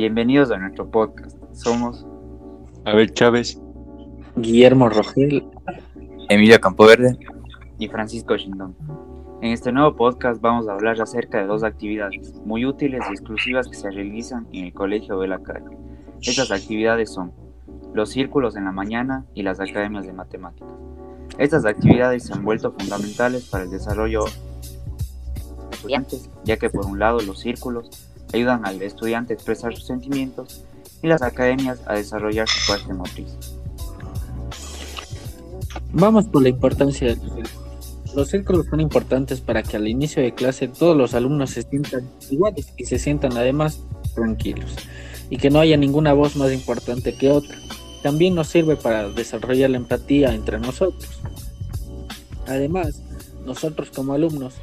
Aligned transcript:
Bienvenidos 0.00 0.50
a 0.50 0.56
nuestro 0.56 0.90
podcast. 0.90 1.36
Somos 1.52 2.06
Abel 2.86 3.12
Chávez, 3.12 3.60
Guillermo 4.34 4.88
Rogel, 4.88 5.46
Emilio 6.30 6.58
Campoverde 6.58 7.18
y 7.78 7.86
Francisco 7.86 8.34
Shindón. 8.34 8.74
En 9.42 9.52
este 9.52 9.72
nuevo 9.72 9.94
podcast 9.96 10.40
vamos 10.40 10.66
a 10.68 10.72
hablar 10.72 10.98
acerca 11.02 11.36
de 11.36 11.44
dos 11.44 11.62
actividades 11.62 12.34
muy 12.46 12.64
útiles 12.64 13.02
y 13.10 13.12
exclusivas 13.12 13.68
que 13.68 13.76
se 13.76 13.90
realizan 13.90 14.46
en 14.54 14.64
el 14.64 14.72
Colegio 14.72 15.18
Belacay. 15.18 15.62
Estas 16.22 16.50
actividades 16.50 17.12
son 17.12 17.34
los 17.92 18.08
círculos 18.08 18.56
en 18.56 18.64
la 18.64 18.72
mañana 18.72 19.26
y 19.34 19.42
las 19.42 19.60
academias 19.60 20.06
de 20.06 20.14
matemáticas. 20.14 20.72
Estas 21.36 21.66
actividades 21.66 22.24
se 22.24 22.32
han 22.32 22.42
vuelto 22.42 22.72
fundamentales 22.72 23.50
para 23.50 23.64
el 23.64 23.70
desarrollo 23.70 24.24
de 24.24 25.70
estudiantes, 25.72 26.30
ya 26.44 26.56
que 26.56 26.70
por 26.70 26.86
un 26.86 26.98
lado 26.98 27.20
los 27.20 27.40
círculos 27.40 28.09
ayudan 28.32 28.66
al 28.66 28.80
estudiante 28.82 29.32
a 29.32 29.36
expresar 29.36 29.74
sus 29.74 29.86
sentimientos 29.86 30.64
y 31.02 31.08
las 31.08 31.22
academias 31.22 31.80
a 31.86 31.94
desarrollar 31.94 32.48
su 32.48 32.72
parte 32.72 32.92
motriz. 32.92 33.28
Vamos 35.92 36.26
por 36.26 36.42
la 36.42 36.48
importancia 36.48 37.08
de 37.08 37.16
los 37.16 37.24
círculos. 37.24 38.14
Los 38.14 38.28
círculos 38.28 38.66
son 38.66 38.80
importantes 38.80 39.40
para 39.40 39.62
que 39.62 39.76
al 39.76 39.86
inicio 39.86 40.22
de 40.22 40.34
clase 40.34 40.66
todos 40.68 40.96
los 40.96 41.14
alumnos 41.14 41.50
se 41.50 41.62
sientan 41.62 42.08
iguales 42.28 42.72
y 42.76 42.84
se 42.84 42.98
sientan 42.98 43.36
además 43.36 43.84
tranquilos 44.14 44.74
y 45.30 45.36
que 45.36 45.48
no 45.48 45.60
haya 45.60 45.76
ninguna 45.76 46.12
voz 46.12 46.36
más 46.36 46.52
importante 46.52 47.14
que 47.14 47.30
otra. 47.30 47.56
También 48.02 48.34
nos 48.34 48.48
sirve 48.48 48.76
para 48.76 49.08
desarrollar 49.08 49.70
la 49.70 49.76
empatía 49.76 50.34
entre 50.34 50.58
nosotros. 50.58 51.20
Además, 52.46 53.00
nosotros 53.46 53.90
como 53.90 54.12
alumnos 54.12 54.54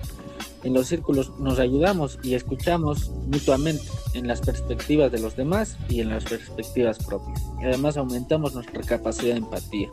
en 0.64 0.74
los 0.74 0.88
círculos 0.88 1.38
nos 1.40 1.60
ayudamos 1.60 2.20
y 2.24 2.34
escuchamos 2.34 3.10
mutuamente 3.10 3.84
en 4.14 4.28
las 4.28 4.42
perspectivas 4.42 5.12
de 5.12 5.20
los 5.20 5.36
demás 5.36 5.78
y 5.90 6.02
en 6.02 6.10
las 6.10 6.24
perspectivas 6.24 6.98
propias. 7.04 7.42
Además 7.60 7.98
aumentamos 7.98 8.54
nuestra 8.54 8.82
capacidad 8.82 9.34
de 9.34 9.40
empatía. 9.40 9.90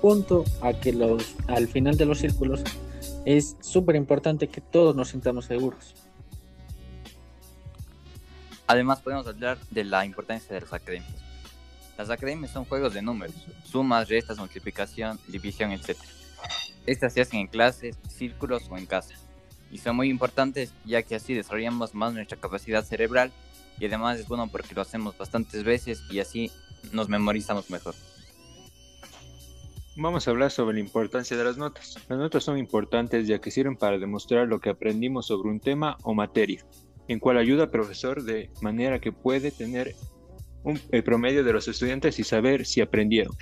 Punto 0.00 0.44
a 0.60 0.74
que 0.74 0.92
los, 0.92 1.34
al 1.48 1.66
final 1.68 1.96
de 1.96 2.04
los 2.04 2.18
círculos 2.18 2.62
es 3.24 3.56
súper 3.60 3.96
importante 3.96 4.48
que 4.48 4.60
todos 4.60 4.94
nos 4.94 5.08
sintamos 5.08 5.46
seguros. 5.46 5.94
Además 8.66 9.00
podemos 9.00 9.26
hablar 9.26 9.58
de 9.70 9.84
la 9.84 10.04
importancia 10.04 10.54
de 10.54 10.60
las 10.60 10.72
academias. 10.72 11.14
Las 11.96 12.10
academias 12.10 12.50
son 12.50 12.64
juegos 12.64 12.92
de 12.92 13.02
números, 13.02 13.36
sumas, 13.64 14.08
restas, 14.08 14.38
multiplicación, 14.38 15.18
división, 15.28 15.70
etc. 15.70 15.96
Estas 16.86 17.12
se 17.12 17.20
hacen 17.20 17.40
en 17.40 17.46
clases, 17.46 17.96
círculos 18.08 18.64
o 18.68 18.76
en 18.76 18.86
casa. 18.86 19.14
Y 19.70 19.78
son 19.78 19.96
muy 19.96 20.08
importantes 20.08 20.72
ya 20.84 21.02
que 21.02 21.16
así 21.16 21.34
desarrollamos 21.34 21.94
más 21.94 22.14
nuestra 22.14 22.38
capacidad 22.38 22.84
cerebral 22.84 23.32
y 23.78 23.86
además 23.86 24.18
es 24.18 24.28
bueno 24.28 24.48
porque 24.48 24.74
lo 24.74 24.82
hacemos 24.82 25.16
bastantes 25.16 25.64
veces 25.64 26.02
y 26.10 26.20
así 26.20 26.50
nos 26.92 27.08
memorizamos 27.08 27.70
mejor. 27.70 27.94
Vamos 29.96 30.26
a 30.26 30.32
hablar 30.32 30.50
sobre 30.50 30.74
la 30.74 30.80
importancia 30.80 31.36
de 31.36 31.44
las 31.44 31.56
notas. 31.56 31.96
Las 32.08 32.18
notas 32.18 32.42
son 32.42 32.58
importantes 32.58 33.28
ya 33.28 33.40
que 33.40 33.50
sirven 33.50 33.76
para 33.76 33.98
demostrar 33.98 34.48
lo 34.48 34.60
que 34.60 34.70
aprendimos 34.70 35.26
sobre 35.26 35.50
un 35.50 35.60
tema 35.60 35.96
o 36.02 36.14
materia, 36.14 36.64
en 37.06 37.20
cual 37.20 37.38
ayuda 37.38 37.64
al 37.64 37.70
profesor 37.70 38.24
de 38.24 38.50
manera 38.60 39.00
que 39.00 39.12
puede 39.12 39.52
tener 39.52 39.94
un, 40.64 40.80
el 40.90 41.04
promedio 41.04 41.44
de 41.44 41.52
los 41.52 41.68
estudiantes 41.68 42.18
y 42.18 42.24
saber 42.24 42.66
si 42.66 42.80
aprendieron. 42.80 43.36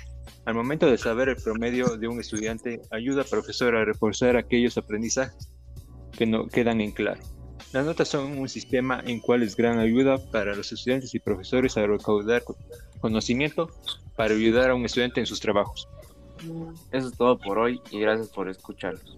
Al 0.45 0.53
momento 0.53 0.85
de 0.87 0.97
saber 0.97 1.29
el 1.29 1.37
promedio 1.37 1.97
de 1.97 2.07
un 2.07 2.19
estudiante, 2.19 2.81
ayuda 2.91 3.21
al 3.21 3.27
profesor 3.27 3.75
a 3.75 3.85
reforzar 3.85 4.35
aquellos 4.37 4.77
aprendizajes 4.77 5.52
que 6.17 6.25
no 6.25 6.47
quedan 6.47 6.81
en 6.81 6.91
claro. 6.91 7.21
Las 7.71 7.85
notas 7.85 8.07
son 8.07 8.37
un 8.37 8.47
sistema 8.47 9.01
en 9.05 9.19
cual 9.19 9.41
es 9.41 9.55
gran 9.55 9.79
ayuda 9.79 10.17
para 10.31 10.55
los 10.55 10.71
estudiantes 10.71 11.15
y 11.15 11.19
profesores 11.19 11.75
a 11.77 11.87
recaudar 11.87 12.43
conocimiento 12.99 13.69
para 14.15 14.33
ayudar 14.33 14.69
a 14.69 14.75
un 14.75 14.85
estudiante 14.85 15.19
en 15.19 15.25
sus 15.25 15.39
trabajos. 15.39 15.87
Eso 16.91 17.07
es 17.07 17.17
todo 17.17 17.37
por 17.39 17.57
hoy 17.57 17.81
y 17.89 17.99
gracias 17.99 18.29
por 18.29 18.49
escucharlos. 18.49 19.17